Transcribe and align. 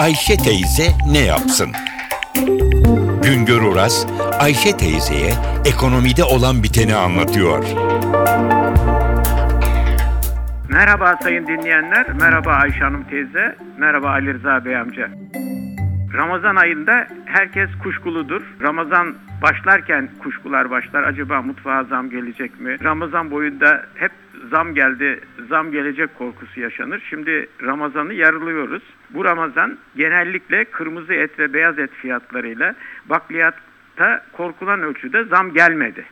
Ayşe 0.00 0.36
teyze 0.36 0.82
ne 1.12 1.18
yapsın? 1.18 1.72
Güngör 3.22 3.62
Oras, 3.62 4.06
Ayşe 4.38 4.76
teyzeye 4.76 5.32
ekonomide 5.64 6.24
olan 6.24 6.62
biteni 6.62 6.94
anlatıyor. 6.94 7.64
Merhaba 10.68 11.18
sayın 11.22 11.46
dinleyenler, 11.46 12.12
merhaba 12.12 12.50
Ayşe 12.52 12.78
Hanım 12.78 13.04
teyze, 13.04 13.56
merhaba 13.78 14.08
Ali 14.08 14.34
Rıza 14.34 14.64
Bey 14.64 14.76
amca. 14.76 15.10
Ramazan 16.14 16.56
ayında 16.56 17.06
herkes 17.24 17.70
kuşkuludur. 17.82 18.42
Ramazan 18.62 19.14
başlarken 19.42 20.10
kuşkular 20.18 20.70
başlar. 20.70 21.02
Acaba 21.02 21.42
mutfağa 21.42 21.84
zam 21.84 22.10
gelecek 22.10 22.60
mi? 22.60 22.76
Ramazan 22.84 23.30
boyunda 23.30 23.86
hep 23.94 24.12
zam 24.50 24.74
geldi, 24.74 25.20
zam 25.48 25.72
gelecek 25.72 26.18
korkusu 26.18 26.60
yaşanır. 26.60 27.02
Şimdi 27.10 27.48
Ramazan'ı 27.62 28.14
yarılıyoruz. 28.14 28.82
Bu 29.10 29.24
Ramazan 29.24 29.78
genellikle 29.96 30.64
kırmızı 30.64 31.14
et 31.14 31.38
ve 31.38 31.52
beyaz 31.52 31.78
et 31.78 31.90
fiyatlarıyla 31.92 32.74
bakliyatta 33.06 34.24
korkulan 34.32 34.82
ölçüde 34.82 35.24
zam 35.24 35.52
gelmedi. 35.52 36.04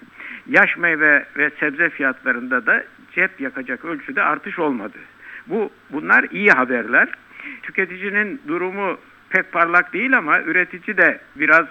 Yaş 0.48 0.76
meyve 0.76 1.24
ve 1.36 1.50
sebze 1.60 1.90
fiyatlarında 1.90 2.66
da 2.66 2.84
cep 3.14 3.40
yakacak 3.40 3.84
ölçüde 3.84 4.22
artış 4.22 4.58
olmadı. 4.58 4.98
Bu 5.46 5.70
bunlar 5.90 6.26
iyi 6.30 6.50
haberler. 6.50 7.08
Tüketicinin 7.62 8.40
durumu 8.48 8.98
pek 9.30 9.52
parlak 9.52 9.92
değil 9.92 10.18
ama 10.18 10.40
üretici 10.40 10.96
de 10.96 11.20
biraz 11.36 11.66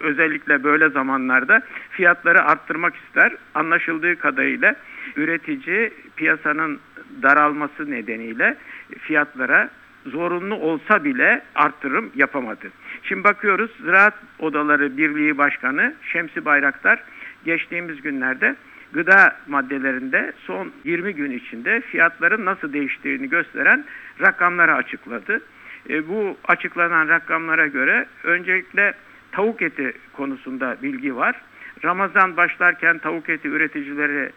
özellikle 0.00 0.64
böyle 0.64 0.88
zamanlarda 0.88 1.62
fiyatları 1.90 2.42
arttırmak 2.42 2.94
ister. 2.96 3.32
Anlaşıldığı 3.54 4.18
kadarıyla 4.18 4.74
üretici 5.16 5.92
piyasanın 6.16 6.80
daralması 7.22 7.90
nedeniyle 7.90 8.56
fiyatlara 8.98 9.70
zorunlu 10.06 10.54
olsa 10.54 11.04
bile 11.04 11.42
arttırım 11.54 12.10
yapamadı. 12.14 12.70
Şimdi 13.02 13.24
bakıyoruz 13.24 13.70
Ziraat 13.80 14.14
Odaları 14.38 14.96
Birliği 14.96 15.38
Başkanı 15.38 15.94
Şemsi 16.12 16.44
Bayraktar 16.44 17.02
geçtiğimiz 17.44 18.02
günlerde 18.02 18.56
gıda 18.92 19.36
maddelerinde 19.48 20.32
son 20.46 20.72
20 20.84 21.14
gün 21.14 21.30
içinde 21.30 21.80
fiyatların 21.80 22.44
nasıl 22.44 22.72
değiştiğini 22.72 23.28
gösteren 23.28 23.84
rakamları 24.20 24.74
açıkladı. 24.74 25.40
E, 25.88 26.08
bu 26.08 26.36
açıklanan 26.48 27.08
rakamlara 27.08 27.66
göre 27.66 28.06
öncelikle 28.24 28.94
tavuk 29.32 29.62
eti 29.62 29.92
konusunda 30.12 30.76
bilgi 30.82 31.16
var. 31.16 31.40
Ramazan 31.84 32.36
başlarken 32.36 32.98
tavuk 32.98 33.28
eti 33.28 33.48
üreticileri 33.48 34.32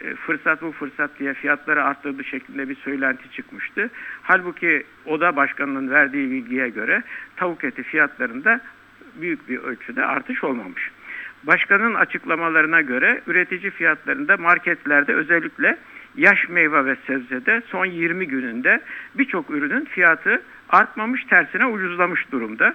e, 0.00 0.14
fırsat 0.14 0.62
bu 0.62 0.72
fırsat 0.72 1.10
diye 1.18 1.34
fiyatları 1.34 1.84
arttırdı 1.84 2.24
şeklinde 2.24 2.68
bir 2.68 2.76
söylenti 2.76 3.32
çıkmıştı. 3.32 3.90
Halbuki 4.22 4.84
oda 5.06 5.36
başkanının 5.36 5.90
verdiği 5.90 6.30
bilgiye 6.30 6.68
göre 6.68 7.02
tavuk 7.36 7.64
eti 7.64 7.82
fiyatlarında 7.82 8.60
büyük 9.20 9.48
bir 9.48 9.58
ölçüde 9.58 10.04
artış 10.04 10.44
olmamış. 10.44 10.90
Başkanın 11.42 11.94
açıklamalarına 11.94 12.80
göre 12.80 13.20
üretici 13.26 13.70
fiyatlarında 13.70 14.36
marketlerde 14.36 15.14
özellikle 15.14 15.78
yaş 16.16 16.48
meyve 16.48 16.84
ve 16.84 16.96
sebzede 17.06 17.62
son 17.66 17.86
20 17.86 18.28
gününde 18.28 18.80
birçok 19.14 19.50
ürünün 19.50 19.84
fiyatı 19.84 20.42
artmamış 20.68 21.24
tersine 21.24 21.66
ucuzlamış 21.66 22.32
durumda. 22.32 22.74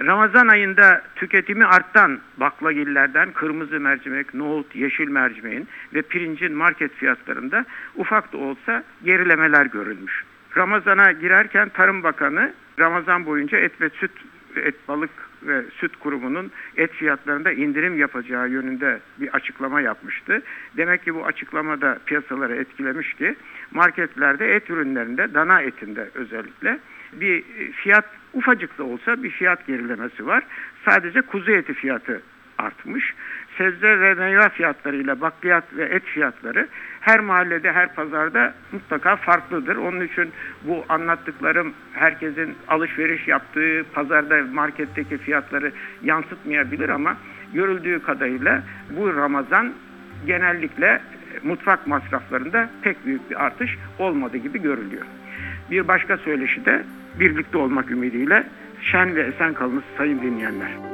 Ramazan 0.00 0.48
ayında 0.48 1.02
tüketimi 1.16 1.64
artan 1.64 2.20
baklagillerden 2.36 3.32
kırmızı 3.32 3.80
mercimek, 3.80 4.34
nohut, 4.34 4.76
yeşil 4.76 5.08
mercimeğin 5.08 5.68
ve 5.94 6.02
pirincin 6.02 6.52
market 6.52 6.94
fiyatlarında 6.94 7.64
ufak 7.96 8.32
da 8.32 8.38
olsa 8.38 8.84
gerilemeler 9.04 9.66
görülmüş. 9.66 10.24
Ramazana 10.56 11.12
girerken 11.12 11.68
Tarım 11.68 12.02
Bakanı 12.02 12.52
Ramazan 12.78 13.26
boyunca 13.26 13.58
et 13.58 13.80
ve 13.80 13.90
süt, 13.90 14.12
et 14.56 14.88
balık 14.88 15.10
ve 15.46 15.62
süt 15.76 15.96
kurumunun 15.96 16.50
et 16.76 16.92
fiyatlarında 16.92 17.52
indirim 17.52 17.98
yapacağı 17.98 18.48
yönünde 18.48 19.00
bir 19.20 19.28
açıklama 19.28 19.80
yapmıştı. 19.80 20.42
Demek 20.76 21.04
ki 21.04 21.14
bu 21.14 21.26
açıklama 21.26 21.80
da 21.80 21.98
piyasaları 22.06 22.56
etkilemiş 22.56 23.14
ki 23.14 23.34
marketlerde 23.70 24.54
et 24.54 24.70
ürünlerinde, 24.70 25.34
dana 25.34 25.60
etinde 25.60 26.10
özellikle 26.14 26.78
bir 27.12 27.44
fiyat 27.72 28.04
ufacık 28.32 28.78
da 28.78 28.84
olsa 28.84 29.22
bir 29.22 29.30
fiyat 29.30 29.66
gerilemesi 29.66 30.26
var. 30.26 30.44
Sadece 30.84 31.20
kuzu 31.20 31.50
eti 31.50 31.74
fiyatı 31.74 32.22
artmış. 32.58 33.14
Sebze 33.58 34.00
ve 34.00 34.14
meyve 34.14 34.48
fiyatlarıyla 34.48 35.20
bakliyat 35.20 35.64
ve 35.76 35.84
et 35.84 36.04
fiyatları 36.04 36.68
her 37.00 37.20
mahallede, 37.20 37.72
her 37.72 37.94
pazarda 37.94 38.54
mutlaka 38.72 39.16
farklıdır. 39.16 39.76
Onun 39.76 40.00
için 40.00 40.32
bu 40.62 40.84
anlattıklarım 40.88 41.74
herkesin 41.92 42.54
alışveriş 42.68 43.28
yaptığı 43.28 43.84
pazarda, 43.94 44.42
marketteki 44.52 45.18
fiyatları 45.18 45.72
yansıtmayabilir 46.02 46.88
ama 46.88 47.16
görüldüğü 47.54 48.02
kadarıyla 48.02 48.62
bu 48.90 49.16
Ramazan 49.16 49.72
genellikle 50.26 51.00
mutfak 51.42 51.86
masraflarında 51.86 52.70
pek 52.82 53.06
büyük 53.06 53.30
bir 53.30 53.44
artış 53.44 53.78
olmadı 53.98 54.36
gibi 54.36 54.62
görülüyor. 54.62 55.04
Bir 55.70 55.88
başka 55.88 56.16
söyleşi 56.16 56.64
de 56.64 56.84
birlikte 57.20 57.58
olmak 57.58 57.90
ümidiyle 57.90 58.44
şen 58.80 59.16
ve 59.16 59.22
esen 59.22 59.54
kalınız 59.54 59.84
sayın 59.98 60.22
dinleyenler. 60.22 60.93